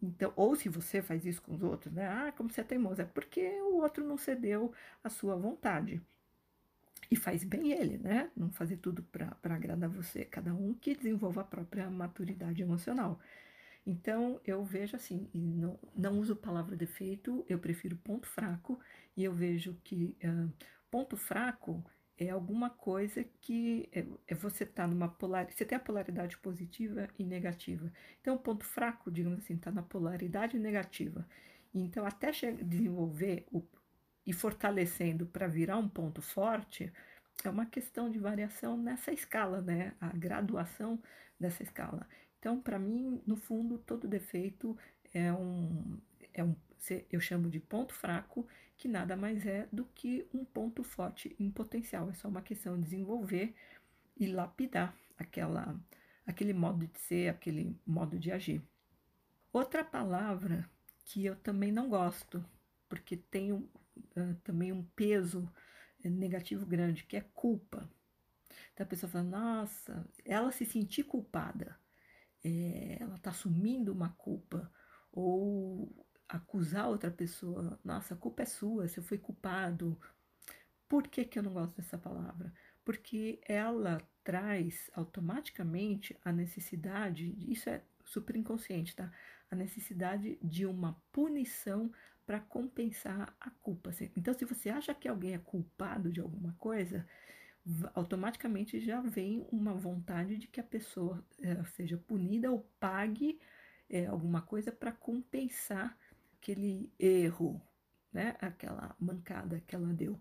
Então, 0.02 0.32
ou 0.36 0.56
se 0.56 0.70
você 0.70 1.02
faz 1.02 1.26
isso 1.26 1.42
com 1.42 1.54
os 1.56 1.64
outros, 1.64 1.94
né? 1.94 2.08
Ah, 2.08 2.32
como 2.36 2.50
você 2.50 2.62
é 2.62 2.64
teimoso, 2.64 3.02
é 3.02 3.06
porque 3.06 3.42
o 3.62 3.78
outro 3.78 4.06
não 4.06 4.18
cedeu 4.18 4.74
a 5.04 5.10
sua 5.10 5.36
vontade. 5.36 6.02
E 7.10 7.16
faz 7.16 7.44
bem 7.44 7.72
ele, 7.72 7.98
né? 7.98 8.32
Não 8.36 8.52
fazer 8.52 8.78
tudo 8.78 9.04
para 9.04 9.38
agradar 9.44 9.90
você. 9.90 10.26
Cada 10.26 10.54
um 10.54 10.74
que 10.74 10.96
desenvolva 10.96 11.42
a 11.42 11.44
própria 11.44 11.90
maturidade 11.90 12.62
emocional. 12.62 13.20
Então, 13.86 14.42
eu 14.46 14.64
vejo 14.64 14.96
assim, 14.96 15.30
não, 15.34 15.80
não 15.96 16.20
uso 16.20 16.36
palavra 16.36 16.76
defeito, 16.76 17.46
eu 17.48 17.60
prefiro 17.60 17.96
ponto 17.98 18.28
fraco, 18.28 18.80
e 19.16 19.24
eu 19.24 19.34
vejo 19.34 19.78
que 19.84 20.18
uh, 20.24 20.52
ponto 20.90 21.16
fraco 21.16 21.84
é 22.18 22.30
alguma 22.30 22.70
coisa 22.70 23.26
que 23.42 23.90
é, 23.92 24.06
é 24.28 24.36
você 24.36 24.66
tá 24.66 24.88
numa 24.88 25.08
polaridade, 25.10 25.58
você 25.58 25.66
tem 25.66 25.76
a 25.76 25.82
polaridade 25.82 26.38
positiva 26.38 27.10
e 27.20 27.24
negativa. 27.24 27.92
Então, 28.22 28.36
o 28.36 28.40
ponto 28.40 28.64
fraco, 28.64 29.12
digamos 29.12 29.40
assim, 29.40 29.56
está 29.56 29.72
na 29.72 29.84
polaridade 29.84 30.58
negativa. 30.58 31.28
Então, 31.74 32.06
até 32.06 32.32
desenvolver 32.64 33.46
o, 33.52 33.62
e 34.26 34.32
fortalecendo 34.32 35.26
para 35.26 35.48
virar 35.48 35.78
um 35.78 35.90
ponto 35.90 36.22
forte, 36.22 36.92
é 37.44 37.50
uma 37.50 37.66
questão 37.66 38.10
de 38.10 38.18
variação 38.18 38.78
nessa 38.78 39.12
escala, 39.12 39.62
né? 39.62 39.94
A 40.00 40.08
graduação 40.10 41.02
dessa 41.40 41.64
escala. 41.64 42.08
Então, 42.40 42.62
para 42.62 42.80
mim, 42.80 43.22
no 43.28 43.36
fundo, 43.36 43.78
todo 43.78 44.08
defeito 44.08 44.78
é 45.14 45.34
um, 45.34 46.00
é 46.34 46.44
um, 46.44 46.56
eu 47.12 47.20
chamo 47.20 47.50
de 47.50 47.60
ponto 47.60 47.94
fraco 47.94 48.48
que 48.78 48.88
nada 48.88 49.16
mais 49.16 49.46
é 49.46 49.68
do 49.72 49.86
que 49.86 50.28
um 50.34 50.44
ponto 50.44 50.84
forte 50.84 51.36
em 51.40 51.50
potencial. 51.50 52.10
É 52.10 52.14
só 52.14 52.28
uma 52.28 52.42
questão 52.42 52.76
de 52.76 52.84
desenvolver 52.84 53.56
e 54.18 54.28
lapidar 54.28 54.96
aquela, 55.18 55.80
aquele 56.26 56.54
modo 56.54 56.86
de 56.88 57.00
ser, 57.00 57.30
aquele 57.30 57.80
modo 57.86 58.20
de 58.20 58.32
agir. 58.32 58.62
Outra 59.52 59.84
palavra 59.84 60.70
que 61.06 61.26
eu 61.26 61.36
também 61.36 61.72
não 61.72 61.90
gosto, 61.90 62.44
porque 62.90 63.16
tem 63.16 63.54
um, 63.54 63.68
uh, 64.18 64.36
também 64.44 64.72
um 64.72 64.84
peso 64.84 65.50
negativo 66.04 66.66
grande, 66.66 67.04
que 67.04 67.18
é 67.18 67.22
culpa. 67.22 67.90
Então 68.74 68.86
a 68.86 68.90
pessoa 68.90 69.10
fala, 69.10 69.24
nossa, 69.24 70.06
ela 70.24 70.52
se 70.52 70.66
sentir 70.66 71.04
culpada, 71.04 71.80
é, 72.44 72.98
ela 73.00 73.16
está 73.16 73.32
assumindo 73.32 73.92
uma 73.92 74.10
culpa, 74.10 74.72
ou 75.12 76.05
acusar 76.28 76.88
outra 76.88 77.12
pessoa, 77.12 77.80
nossa, 77.84 78.14
a 78.14 78.18
culpa 78.18 78.44
é 78.44 78.46
sua, 78.46 78.88
você 78.88 79.02
foi 79.02 79.18
culpado. 79.18 80.00
Por 80.88 81.08
que, 81.08 81.26
que 81.26 81.40
eu 81.40 81.44
não 81.44 81.54
gosto 81.54 81.76
dessa 81.76 81.98
palavra? 81.98 82.54
Porque 82.84 83.40
ela 83.48 84.02
traz 84.24 84.90
automaticamente 84.94 86.18
a 86.24 86.32
necessidade, 86.32 87.36
isso 87.52 87.70
é 87.70 87.82
super 88.04 88.36
inconsciente, 88.36 88.96
tá? 88.96 89.12
A 89.50 89.56
necessidade 89.56 90.38
de 90.42 90.66
uma 90.66 91.00
punição 91.12 91.92
para 92.26 92.40
compensar 92.40 93.36
a 93.40 93.50
culpa. 93.50 93.92
Então, 94.16 94.34
se 94.34 94.46
você 94.46 94.70
acha 94.70 94.94
que 94.94 95.08
alguém 95.08 95.34
é 95.34 95.40
culpado 95.40 96.12
de 96.12 96.20
alguma 96.20 96.54
coisa, 96.54 97.06
automaticamente 97.94 98.80
já 98.80 99.02
vem 99.02 99.48
uma 99.52 99.74
vontade 99.74 100.38
de 100.38 100.48
que 100.48 100.60
a 100.60 100.64
pessoa 100.64 101.24
é, 101.42 101.64
seja 101.66 101.98
punida 101.98 102.52
ou 102.52 102.68
pague 102.80 103.40
é, 103.90 104.06
alguma 104.08 104.42
coisa 104.42 104.72
para 104.72 104.92
compensar 104.92 105.98
aquele 106.46 106.94
erro, 107.00 107.60
né? 108.14 108.36
aquela 108.40 108.96
mancada 109.00 109.60
que 109.66 109.76
ela 109.76 109.92
deu. 109.92 110.20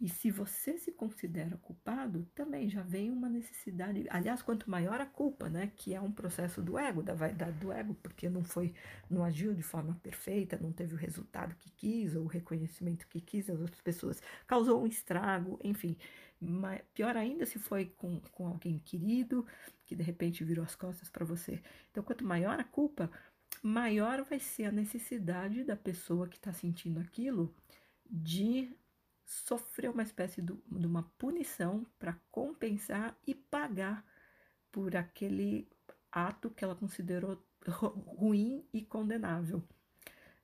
E 0.00 0.08
se 0.08 0.30
você 0.30 0.78
se 0.78 0.92
considera 0.92 1.56
culpado, 1.56 2.24
também 2.32 2.70
já 2.70 2.82
vem 2.82 3.10
uma 3.10 3.28
necessidade. 3.28 4.06
Aliás, 4.10 4.40
quanto 4.40 4.70
maior 4.70 5.00
a 5.00 5.06
culpa, 5.06 5.50
né? 5.50 5.72
Que 5.74 5.92
é 5.92 6.00
um 6.00 6.12
processo 6.12 6.62
do 6.62 6.78
ego, 6.78 7.02
da 7.02 7.14
vaidade 7.14 7.58
do 7.58 7.72
ego, 7.72 7.94
porque 8.00 8.28
não 8.30 8.44
foi, 8.44 8.72
não 9.10 9.24
agiu 9.24 9.52
de 9.52 9.62
forma 9.62 9.98
perfeita, 10.00 10.56
não 10.56 10.72
teve 10.72 10.94
o 10.94 10.96
resultado 10.96 11.56
que 11.56 11.68
quis, 11.72 12.14
ou 12.14 12.22
o 12.22 12.28
reconhecimento 12.28 13.08
que 13.08 13.20
quis 13.20 13.46
das 13.46 13.60
outras 13.60 13.80
pessoas, 13.80 14.22
causou 14.46 14.80
um 14.80 14.86
estrago, 14.86 15.58
enfim. 15.64 15.96
Mas 16.40 16.80
pior 16.94 17.16
ainda 17.16 17.44
se 17.44 17.58
foi 17.58 17.86
com, 17.86 18.20
com 18.30 18.46
alguém 18.46 18.78
querido, 18.78 19.44
que 19.84 19.96
de 19.96 20.02
repente 20.04 20.44
virou 20.44 20.64
as 20.64 20.76
costas 20.76 21.10
para 21.10 21.24
você. 21.24 21.60
Então, 21.90 22.04
quanto 22.04 22.24
maior 22.24 22.60
a 22.60 22.64
culpa, 22.64 23.10
maior 23.62 24.22
vai 24.24 24.40
ser 24.40 24.64
a 24.64 24.72
necessidade 24.72 25.64
da 25.64 25.76
pessoa 25.76 26.28
que 26.28 26.36
está 26.36 26.52
sentindo 26.52 27.00
aquilo 27.00 27.54
de 28.08 28.76
sofrer 29.24 29.90
uma 29.90 30.02
espécie 30.02 30.40
de, 30.40 30.52
uma 30.70 31.02
punição 31.18 31.86
para 31.98 32.18
compensar 32.30 33.16
e 33.26 33.34
pagar 33.34 34.04
por 34.72 34.96
aquele 34.96 35.68
ato 36.10 36.50
que 36.50 36.64
ela 36.64 36.74
considerou 36.74 37.42
ruim 37.66 38.64
e 38.72 38.82
condenável. 38.82 39.62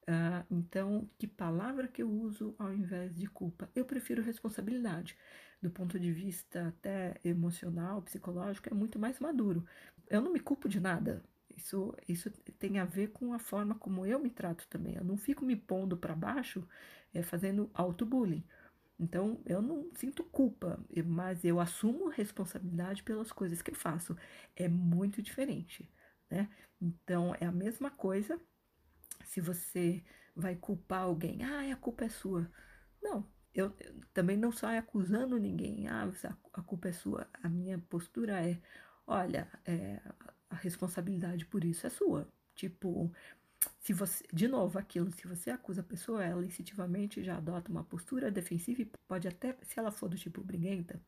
Uh, 0.03 0.45
então, 0.51 1.09
que 1.19 1.27
palavra 1.27 1.89
que 1.89 2.03
eu 2.03 2.11
uso 2.11 2.55
ao 2.59 2.75
invés 2.75 3.15
de 3.15 3.27
culpa? 3.27 3.71
Eu 3.75 3.87
prefiro 3.87 4.23
responsabilidade. 4.23 5.17
Do 5.63 5.71
ponto 5.71 5.99
de 5.99 6.13
vista 6.13 6.69
até 6.69 7.19
emocional, 7.25 8.03
psicológico, 8.03 8.69
é 8.69 8.75
muito 8.75 8.99
mais 8.99 9.19
maduro. 9.19 9.65
Eu 10.11 10.21
não 10.21 10.31
me 10.31 10.41
culpo 10.41 10.69
de 10.69 10.79
nada. 10.79 11.25
Isso, 11.57 11.95
isso 12.09 12.31
tem 12.59 12.79
a 12.79 12.85
ver 12.85 13.09
com 13.13 13.33
a 13.33 13.39
forma 13.39 13.75
como 13.77 14.05
eu 14.07 14.19
me 14.19 14.31
trato 14.31 14.67
também. 14.69 14.97
Eu 14.97 15.05
não 15.05 15.17
fico 15.17 15.45
me 15.45 15.57
pondo 15.57 15.97
para 15.97 16.15
baixo 16.15 16.67
é, 17.13 17.23
fazendo 17.23 17.71
auto-bullying. 17.75 18.45
Então, 18.99 19.41
eu 19.47 19.61
não 19.63 19.91
sinto 19.95 20.25
culpa, 20.25 20.79
mas 21.07 21.45
eu 21.45 21.61
assumo 21.61 22.09
responsabilidade 22.09 23.03
pelas 23.03 23.33
coisas 23.33 23.63
que 23.63 23.71
eu 23.73 23.75
faço. 23.75 24.17
É 24.57 24.69
muito 24.69 25.23
diferente, 25.23 25.91
né? 26.31 26.49
Então, 26.81 27.35
é 27.41 27.47
a 27.47 27.53
mesma 27.53 27.91
coisa 27.91 28.41
se 29.25 29.41
você 29.41 30.03
vai 30.35 30.57
culpar 30.57 31.03
alguém. 31.03 31.43
Ah, 31.45 31.73
a 31.73 31.77
culpa 31.77 32.05
é 32.05 32.09
sua. 32.09 32.51
Não, 33.03 33.27
eu, 33.55 33.73
eu 33.81 34.01
também 34.13 34.37
não 34.37 34.53
saio 34.53 34.79
acusando 34.81 35.39
ninguém. 35.39 35.89
Ah, 35.89 36.11
a 36.53 36.63
culpa 36.63 36.89
é 36.89 36.93
sua. 36.93 37.29
A 37.43 37.49
minha 37.49 37.79
postura 37.79 38.41
é, 38.47 38.61
olha, 39.07 39.49
é, 39.67 40.01
a 40.55 40.57
responsabilidade 40.57 41.45
por 41.47 41.65
isso 41.65 41.87
é 41.87 41.91
sua. 41.91 42.29
Tipo, 42.55 43.13
se 43.81 43.93
você, 43.93 44.25
de 44.33 44.47
novo, 44.47 44.79
aquilo, 44.79 45.11
se 45.11 45.27
você 45.27 45.51
acusa 45.51 45.81
a 45.81 45.85
pessoa, 45.85 46.25
ela 46.25 46.45
instintivamente 46.45 47.23
já 47.23 47.37
adota 47.37 47.71
uma 47.71 47.83
postura 47.85 48.31
defensiva 48.31 48.83
e 48.83 48.91
pode 49.09 49.27
até, 49.27 49.57
se 49.63 49.79
ela 49.79 49.91
for 49.91 50.09
do 50.09 50.17
tipo 50.17 50.43
briguenta, 50.43 51.01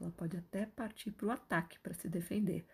ela 0.00 0.10
pode 0.12 0.36
até 0.36 0.66
partir 0.66 1.10
para 1.10 1.26
o 1.26 1.30
ataque 1.30 1.78
para 1.80 1.94
se 1.94 2.08
defender. 2.08 2.64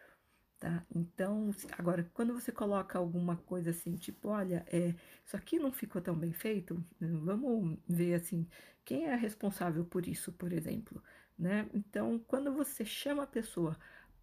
Tá? 0.59 0.85
Então, 0.95 1.51
agora, 1.79 2.07
quando 2.13 2.35
você 2.35 2.53
coloca 2.53 2.99
alguma 2.99 3.37
coisa 3.37 3.71
assim, 3.71 3.97
tipo, 3.97 4.29
olha, 4.29 4.63
é, 4.67 4.95
isso 5.25 5.35
aqui 5.35 5.59
não 5.59 5.73
ficou 5.73 6.03
tão 6.03 6.15
bem 6.15 6.35
feito, 6.35 6.85
vamos 7.01 7.79
ver 7.89 8.15
assim, 8.15 8.47
quem 8.85 9.07
é 9.07 9.15
responsável 9.15 9.87
por 9.87 10.07
isso, 10.07 10.33
por 10.33 10.53
exemplo, 10.53 11.03
né? 11.39 11.67
Então, 11.73 12.19
quando 12.27 12.53
você 12.53 12.85
chama 12.85 13.23
a 13.23 13.27
pessoa 13.27 13.75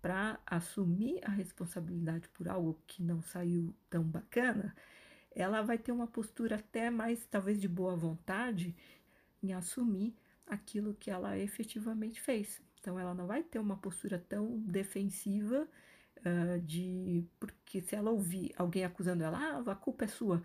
para 0.07 0.39
assumir 0.45 1.19
a 1.21 1.29
responsabilidade 1.29 2.29
por 2.29 2.47
algo 2.47 2.79
que 2.87 3.03
não 3.03 3.21
saiu 3.21 3.75
tão 3.89 4.01
bacana, 4.05 4.73
ela 5.35 5.61
vai 5.61 5.77
ter 5.77 5.91
uma 5.91 6.07
postura 6.07 6.55
até 6.55 6.89
mais, 6.89 7.25
talvez, 7.25 7.59
de 7.59 7.67
boa 7.67 7.93
vontade 7.93 8.73
em 9.43 9.51
assumir 9.51 10.15
aquilo 10.45 10.93
que 10.93 11.11
ela 11.11 11.37
efetivamente 11.37 12.21
fez. 12.21 12.61
Então, 12.79 12.97
ela 12.97 13.13
não 13.13 13.27
vai 13.27 13.43
ter 13.43 13.59
uma 13.59 13.75
postura 13.75 14.17
tão 14.17 14.57
defensiva 14.61 15.67
uh, 16.19 16.61
de. 16.61 17.25
Porque 17.37 17.81
se 17.81 17.93
ela 17.93 18.09
ouvir 18.09 18.53
alguém 18.55 18.85
acusando 18.85 19.25
ela, 19.25 19.37
ah, 19.37 19.71
a 19.71 19.75
culpa 19.75 20.05
é 20.05 20.07
sua, 20.07 20.41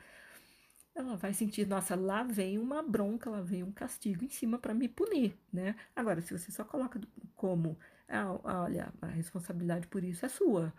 ela 0.93 1.17
vai 1.17 1.33
sentir, 1.33 1.69
nossa, 1.69 1.95
lá 1.95 2.25
vem 2.25 2.59
uma 2.59 2.83
bronca, 2.83 3.31
lá 3.31 3.41
vem 3.41 3.63
um 3.63 3.71
castigo 3.71 4.25
em 4.25 4.29
cima 4.29 4.59
para 4.59 4.75
me 4.75 4.89
punir, 4.89 5.39
né? 5.53 5.77
Agora, 5.95 6.21
se 6.21 6.37
você 6.37 6.51
só 6.51 6.65
coloca 6.65 7.01
como, 7.37 7.79
ah, 8.13 8.39
olha, 8.65 8.93
a 9.01 9.07
responsabilidade 9.07 9.87
por 9.87 10.05
isso 10.05 10.25
é 10.27 10.29
sua. 10.29 10.73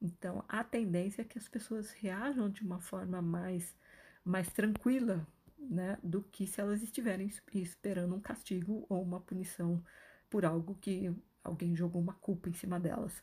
Então, 0.00 0.44
a 0.48 0.62
tendência 0.62 1.22
é 1.22 1.24
que 1.24 1.38
as 1.38 1.48
pessoas 1.48 1.90
reajam 1.92 2.48
de 2.48 2.62
uma 2.62 2.80
forma 2.80 3.20
mais, 3.20 3.76
mais 4.24 4.50
tranquila, 4.52 5.26
né? 5.58 5.98
Do 6.02 6.22
que 6.22 6.46
se 6.46 6.60
elas 6.60 6.82
estiverem 6.82 7.30
esperando 7.54 8.14
um 8.14 8.20
castigo 8.20 8.86
ou 8.88 9.02
uma 9.02 9.20
punição 9.20 9.82
por 10.30 10.44
algo 10.44 10.76
que 10.76 11.12
alguém 11.42 11.74
jogou 11.74 12.00
uma 12.00 12.14
culpa 12.14 12.48
em 12.48 12.54
cima 12.54 12.78
delas. 12.78 13.22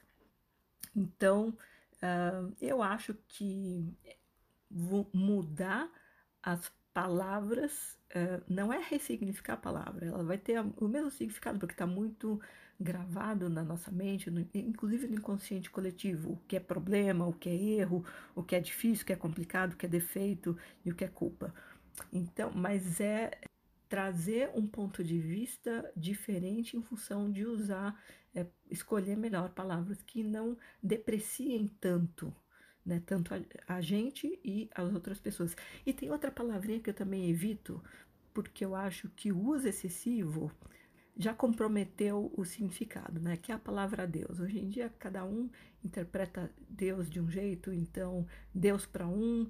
Então, 0.95 1.49
uh, 2.01 2.53
eu 2.59 2.81
acho 2.83 3.13
que 3.27 3.87
mudar 5.13 5.89
as 6.43 6.71
palavras 6.95 7.99
uh, 8.15 8.41
não 8.47 8.71
é 8.71 8.79
ressignificar 8.79 9.55
a 9.55 9.57
palavra, 9.57 10.05
ela 10.05 10.23
vai 10.23 10.37
ter 10.37 10.57
o 10.77 10.87
mesmo 10.87 11.11
significado, 11.11 11.59
porque 11.59 11.73
está 11.73 11.85
muito 11.85 12.39
gravado 12.79 13.49
na 13.49 13.63
nossa 13.63 13.91
mente, 13.91 14.31
no, 14.31 14.39
inclusive 14.53 15.05
no 15.05 15.15
inconsciente 15.15 15.69
coletivo, 15.69 16.31
o 16.31 16.37
que 16.47 16.55
é 16.55 16.59
problema, 16.59 17.27
o 17.27 17.33
que 17.33 17.49
é 17.49 17.53
erro, 17.53 18.05
o 18.33 18.41
que 18.41 18.55
é 18.55 18.61
difícil, 18.61 19.03
o 19.03 19.05
que 19.07 19.11
é 19.11 19.15
complicado, 19.17 19.73
o 19.73 19.75
que 19.75 19.85
é 19.85 19.89
defeito 19.89 20.57
e 20.85 20.91
o 20.91 20.95
que 20.95 21.03
é 21.03 21.09
culpa. 21.09 21.53
Então, 22.13 22.49
mas 22.55 23.01
é 23.01 23.31
trazer 23.89 24.51
um 24.55 24.65
ponto 24.65 25.03
de 25.03 25.19
vista 25.19 25.91
diferente 25.97 26.77
em 26.77 26.81
função 26.81 27.29
de 27.29 27.45
usar, 27.45 28.01
é, 28.33 28.45
escolher 28.71 29.17
melhor 29.17 29.49
palavras 29.49 30.01
que 30.01 30.23
não 30.23 30.57
depreciem 30.81 31.67
tanto 31.67 32.33
né? 32.85 33.01
Tanto 33.05 33.33
a, 33.33 33.39
a, 33.67 33.81
gente 33.81 34.39
e 34.43 34.69
as 34.75 34.93
outras 34.93 35.19
pessoas. 35.19 35.55
E 35.85 35.93
tem 35.93 36.11
outra 36.11 36.31
palavrinha 36.31 36.79
que 36.79 36.89
eu 36.89 36.93
também 36.93 37.29
evito, 37.29 37.83
porque 38.33 38.63
eu 38.63 38.75
acho 38.75 39.09
que 39.09 39.31
o 39.31 39.39
uso 39.39 39.67
excessivo 39.67 40.51
já 41.17 41.33
comprometeu 41.33 42.31
o 42.35 42.43
significado, 42.43 43.19
né? 43.19 43.37
Que 43.37 43.51
é 43.51 43.55
a 43.55 43.59
palavra 43.59 44.05
Deus. 44.05 44.39
Hoje 44.39 44.59
em 44.59 44.69
dia 44.69 44.93
cada 44.99 45.23
um 45.23 45.49
interpreta 45.83 46.51
Deus 46.69 47.09
de 47.09 47.19
um 47.19 47.29
jeito, 47.29 47.73
então 47.73 48.27
Deus 48.53 48.85
para 48.85 49.07
um 49.07 49.49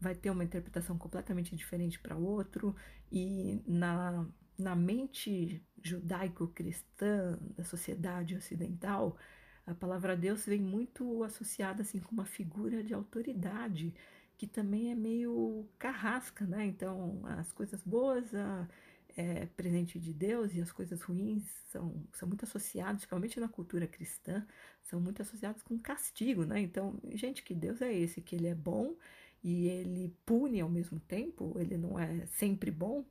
vai 0.00 0.14
ter 0.14 0.30
uma 0.30 0.42
interpretação 0.42 0.98
completamente 0.98 1.54
diferente 1.54 1.98
para 1.98 2.16
outro 2.16 2.74
e 3.10 3.62
na 3.66 4.26
na 4.58 4.76
mente 4.76 5.62
judaico-cristã 5.82 7.38
da 7.56 7.64
sociedade 7.64 8.36
ocidental, 8.36 9.16
a 9.66 9.74
palavra 9.74 10.16
Deus 10.16 10.44
vem 10.44 10.60
muito 10.60 11.22
associada 11.24 11.82
assim 11.82 12.00
com 12.00 12.12
uma 12.12 12.24
figura 12.26 12.82
de 12.82 12.94
autoridade 12.94 13.94
que 14.42 14.46
também 14.46 14.90
é 14.90 14.94
meio 14.94 15.68
carrasca, 15.78 16.44
né? 16.44 16.66
Então, 16.66 17.20
as 17.38 17.52
coisas 17.52 17.80
boas 17.84 18.34
a, 18.34 18.68
é 19.16 19.46
presente 19.46 20.00
de 20.00 20.12
Deus 20.12 20.52
e 20.54 20.60
as 20.60 20.72
coisas 20.72 21.00
ruins 21.02 21.44
são, 21.70 22.04
são 22.12 22.26
muito 22.26 22.44
associadas, 22.44 22.96
principalmente 22.96 23.38
na 23.38 23.48
cultura 23.48 23.86
cristã, 23.86 24.44
são 24.82 25.00
muito 25.00 25.22
associadas 25.22 25.62
com 25.62 25.78
castigo, 25.78 26.44
né? 26.44 26.60
Então, 26.60 26.98
gente, 27.12 27.42
que 27.42 27.54
Deus 27.54 27.80
é 27.80 27.92
esse? 27.92 28.20
Que 28.20 28.34
ele 28.34 28.48
é 28.48 28.54
bom 28.54 28.96
e 29.44 29.68
ele 29.68 30.12
pune 30.26 30.60
ao 30.60 30.68
mesmo 30.68 30.98
tempo, 31.00 31.54
ele 31.58 31.76
não 31.76 31.98
é 31.98 32.26
sempre 32.26 32.70
bom 32.70 33.04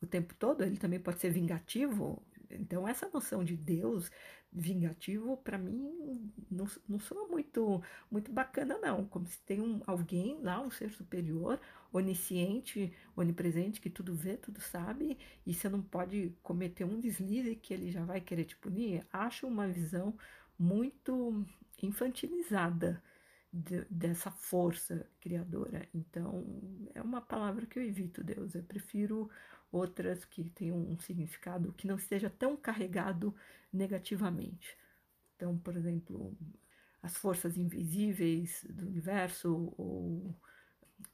o 0.00 0.06
tempo 0.06 0.34
todo, 0.38 0.64
ele 0.64 0.76
também 0.78 1.00
pode 1.00 1.20
ser 1.20 1.30
vingativo. 1.30 2.22
Então, 2.50 2.86
essa 2.88 3.08
noção 3.12 3.44
de 3.44 3.56
Deus 3.56 4.10
vingativo, 4.52 5.36
para 5.38 5.56
mim, 5.56 6.30
não, 6.50 6.66
não 6.88 6.98
soa 6.98 7.26
muito, 7.26 7.82
muito 8.10 8.30
bacana, 8.30 8.78
não. 8.78 9.06
Como 9.06 9.26
se 9.26 9.38
tem 9.40 9.60
um, 9.60 9.80
alguém 9.86 10.38
lá, 10.42 10.60
um 10.60 10.70
ser 10.70 10.90
superior, 10.90 11.58
onisciente, 11.92 12.92
onipresente, 13.16 13.80
que 13.80 13.90
tudo 13.90 14.14
vê, 14.14 14.36
tudo 14.36 14.60
sabe, 14.60 15.18
e 15.46 15.54
você 15.54 15.68
não 15.68 15.80
pode 15.82 16.34
cometer 16.42 16.84
um 16.84 17.00
deslize 17.00 17.56
que 17.56 17.72
ele 17.72 17.90
já 17.90 18.04
vai 18.04 18.20
querer 18.20 18.44
te 18.44 18.56
punir. 18.56 19.06
Acho 19.12 19.46
uma 19.46 19.66
visão 19.68 20.14
muito 20.58 21.44
infantilizada 21.82 23.02
de, 23.52 23.84
dessa 23.90 24.30
força 24.30 25.06
criadora. 25.20 25.86
Então, 25.92 26.44
é 26.94 27.02
uma 27.02 27.20
palavra 27.20 27.66
que 27.66 27.78
eu 27.78 27.82
evito, 27.82 28.24
Deus. 28.24 28.54
Eu 28.54 28.62
prefiro 28.62 29.28
outras 29.70 30.24
que 30.24 30.44
tenham 30.50 30.78
um 30.78 30.98
significado 30.98 31.72
que 31.72 31.86
não 31.86 31.96
esteja 31.96 32.30
tão 32.30 32.56
carregado 32.56 33.34
negativamente. 33.72 34.76
Então, 35.36 35.58
por 35.58 35.76
exemplo, 35.76 36.36
as 37.02 37.16
forças 37.16 37.56
invisíveis 37.56 38.64
do 38.68 38.86
universo 38.86 39.74
ou 39.76 40.34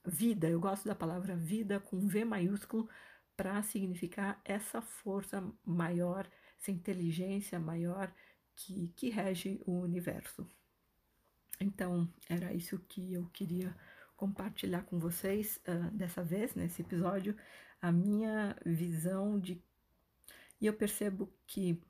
vida, 0.05 0.49
eu 0.49 0.61
gosto 0.61 0.87
da 0.87 0.95
palavra 0.95 1.35
vida 1.35 1.81
com 1.81 2.07
V 2.07 2.25
maiúsculo 2.25 2.89
para 3.37 3.63
significar 3.63 4.41
essa 4.45 4.83
força 4.83 5.43
maior, 5.65 6.29
essa 6.61 6.71
inteligência 6.71 7.59
maior 7.59 8.13
que, 8.55 8.89
que 8.97 9.09
rege 9.09 9.61
o 9.65 9.81
universo. 9.81 10.47
Então, 11.61 12.09
era 12.29 12.53
isso 12.53 12.79
que 12.89 13.15
eu 13.15 13.27
queria 13.33 13.75
compartilhar 14.17 14.83
com 14.83 14.99
vocês 14.99 15.61
uh, 15.69 15.91
dessa 15.97 16.23
vez, 16.23 16.55
nesse 16.55 16.83
episódio, 16.83 17.37
a 17.81 17.91
minha 17.93 18.57
visão 18.65 19.39
de. 19.39 19.63
E 20.61 20.67
eu 20.67 20.75
percebo 20.75 21.33
que, 21.47 21.81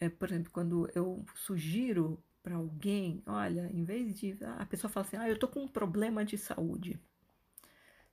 é, 0.00 0.08
por 0.08 0.28
exemplo, 0.28 0.50
quando 0.50 0.90
eu 0.94 1.24
sugiro 1.34 2.22
para 2.42 2.56
alguém, 2.56 3.22
olha, 3.26 3.70
em 3.72 3.84
vez 3.84 4.18
de. 4.18 4.36
A 4.58 4.66
pessoa 4.66 4.90
fala 4.90 5.06
assim, 5.06 5.16
ah, 5.16 5.28
eu 5.28 5.38
tô 5.38 5.48
com 5.48 5.62
um 5.62 5.68
problema 5.68 6.24
de 6.24 6.36
saúde. 6.38 7.00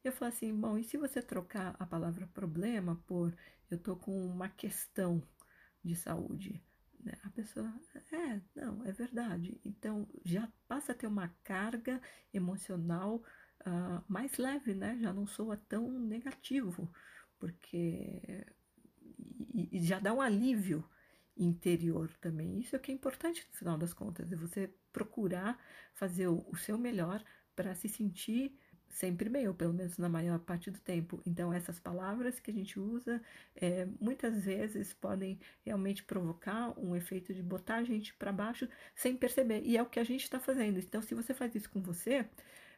Eu 0.03 0.11
falo 0.11 0.29
assim, 0.29 0.53
bom, 0.53 0.77
e 0.77 0.83
se 0.83 0.97
você 0.97 1.21
trocar 1.21 1.75
a 1.79 1.85
palavra 1.85 2.27
problema 2.27 3.01
por 3.07 3.33
eu 3.71 3.77
tô 3.77 3.95
com 3.95 4.27
uma 4.27 4.49
questão 4.49 5.21
de 5.83 5.95
saúde? 5.95 6.61
Né? 7.03 7.13
A 7.23 7.29
pessoa, 7.29 7.71
é, 8.11 8.41
não, 8.55 8.85
é 8.85 8.91
verdade. 8.91 9.59
Então 9.63 10.07
já 10.23 10.47
passa 10.67 10.91
a 10.91 10.95
ter 10.95 11.07
uma 11.07 11.29
carga 11.43 12.01
emocional 12.33 13.23
uh, 13.61 14.03
mais 14.07 14.37
leve, 14.37 14.73
né? 14.73 14.97
Já 15.01 15.11
não 15.11 15.27
soa 15.27 15.57
tão 15.57 15.89
negativo 15.91 16.89
porque 17.43 18.45
e, 19.53 19.77
e 19.77 19.83
já 19.83 19.99
dá 19.99 20.13
um 20.13 20.21
alívio 20.21 20.87
interior 21.35 22.09
também. 22.21 22.59
Isso 22.59 22.75
é 22.75 22.79
que 22.79 22.91
é 22.91 22.95
importante 22.95 23.45
no 23.51 23.57
final 23.57 23.77
das 23.77 23.93
contas, 23.93 24.31
é 24.31 24.35
você 24.35 24.73
procurar 24.93 25.59
fazer 25.93 26.27
o, 26.27 26.45
o 26.49 26.55
seu 26.55 26.77
melhor 26.77 27.23
para 27.55 27.75
se 27.75 27.89
sentir 27.89 28.57
sempre 28.93 29.29
ou 29.47 29.53
pelo 29.53 29.73
menos 29.73 29.97
na 29.97 30.07
maior 30.07 30.39
parte 30.39 30.71
do 30.71 30.79
tempo. 30.79 31.21
Então, 31.25 31.51
essas 31.53 31.79
palavras 31.79 32.39
que 32.39 32.51
a 32.51 32.53
gente 32.53 32.79
usa 32.79 33.21
é, 33.55 33.87
muitas 33.99 34.45
vezes 34.45 34.93
podem 34.93 35.39
realmente 35.65 36.03
provocar 36.03 36.77
um 36.79 36.95
efeito 36.95 37.33
de 37.33 37.41
botar 37.41 37.77
a 37.77 37.83
gente 37.83 38.13
para 38.13 38.31
baixo 38.31 38.67
sem 38.95 39.15
perceber. 39.15 39.61
E 39.63 39.75
é 39.77 39.81
o 39.81 39.85
que 39.85 39.99
a 39.99 40.03
gente 40.03 40.23
está 40.23 40.39
fazendo. 40.39 40.79
Então, 40.79 41.01
se 41.01 41.15
você 41.15 41.33
faz 41.33 41.53
isso 41.55 41.69
com 41.69 41.81
você, 41.81 42.25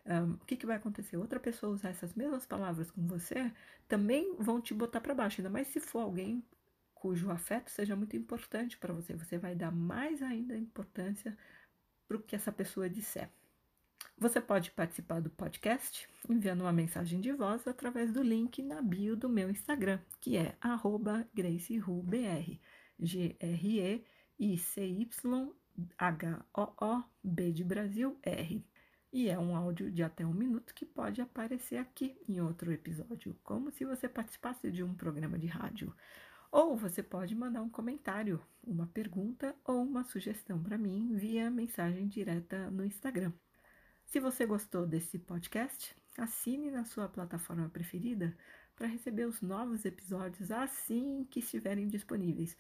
um, 0.06 0.34
o 0.34 0.46
que, 0.46 0.56
que 0.56 0.66
vai 0.66 0.78
acontecer? 0.78 1.18
Outra 1.18 1.40
pessoa 1.40 1.74
usar 1.74 1.90
essas 1.90 2.14
mesmas 2.14 2.46
palavras 2.46 2.92
com 2.92 3.06
você 3.08 3.52
também 3.88 4.36
vão 4.38 4.62
te 4.62 4.74
botar 4.74 5.02
para 5.02 5.14
baixo, 5.14 5.42
ainda 5.42 5.50
mais 5.50 5.68
se 5.68 5.80
for 5.80 6.00
alguém 6.00 6.44
cujo 6.94 7.30
afeto 7.30 7.70
seja 7.70 7.96
muito 7.96 8.16
importante 8.16 8.78
para 8.78 8.94
você. 8.94 9.14
Você 9.16 9.38
vai 9.38 9.56
dar 9.56 9.72
mais 9.72 10.22
ainda 10.22 10.58
importância 10.58 11.38
para 12.08 12.18
o 12.18 12.22
que 12.22 12.36
essa 12.36 12.52
pessoa 12.52 12.90
disser. 12.90 13.30
Você 14.18 14.40
pode 14.40 14.72
participar 14.72 15.20
do 15.20 15.30
podcast 15.30 16.08
enviando 16.30 16.62
uma 16.62 16.72
mensagem 16.72 17.20
de 17.20 17.32
voz 17.32 17.68
através 17.68 18.12
do 18.12 18.24
link 18.24 18.62
na 18.64 18.82
bio 18.82 19.16
do 19.16 19.28
meu 19.28 19.50
Instagram, 19.50 20.00
que 20.22 20.38
é 20.38 20.56
GraceRuBR. 21.34 22.60
G-R-E-I-C-Y-H-O-O-B 22.98 24.02
de 27.52 27.64
Brasil 27.64 28.18
R 28.24 28.66
e 29.16 29.30
é 29.30 29.40
um 29.40 29.56
áudio 29.56 29.90
de 29.90 30.04
até 30.04 30.26
um 30.26 30.34
minuto 30.34 30.74
que 30.74 30.86
pode 30.86 31.22
aparecer 31.22 31.78
aqui 31.78 32.18
em 32.28 32.42
outro 32.42 32.70
episódio, 32.74 33.34
como 33.46 33.72
se 33.72 33.86
você 33.86 34.10
participasse 34.10 34.70
de 34.70 34.84
um 34.84 34.94
programa 34.94 35.40
de 35.40 35.48
rádio. 35.48 35.96
Ou 36.52 36.76
você 36.76 37.02
pode 37.02 37.34
mandar 37.34 37.62
um 37.62 37.70
comentário, 37.70 38.42
uma 38.62 38.88
pergunta 38.88 39.56
ou 39.64 39.82
uma 39.82 40.04
sugestão 40.04 40.62
para 40.62 40.78
mim 40.78 41.16
via 41.16 41.50
mensagem 41.50 42.10
direta 42.10 42.70
no 42.70 42.84
Instagram. 42.84 43.32
Se 44.06 44.20
você 44.20 44.46
gostou 44.46 44.86
desse 44.86 45.20
podcast, 45.20 45.96
assine 46.18 46.72
na 46.72 46.86
sua 46.86 47.10
plataforma 47.10 47.70
preferida 47.70 48.36
para 48.76 48.88
receber 48.88 49.26
os 49.26 49.42
novos 49.42 49.86
episódios 49.86 50.52
assim 50.52 51.28
que 51.30 51.40
estiverem 51.40 51.88
disponíveis. 51.88 52.56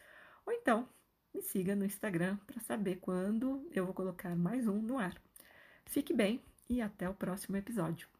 Ou 0.45 0.53
então, 0.53 0.87
me 1.33 1.41
siga 1.41 1.75
no 1.75 1.85
Instagram 1.85 2.37
para 2.47 2.61
saber 2.61 2.97
quando 2.97 3.67
eu 3.71 3.85
vou 3.85 3.93
colocar 3.93 4.35
mais 4.35 4.67
um 4.67 4.81
no 4.81 4.97
ar. 4.97 5.15
Fique 5.85 6.13
bem 6.13 6.41
e 6.69 6.81
até 6.81 7.09
o 7.09 7.13
próximo 7.13 7.57
episódio. 7.57 8.14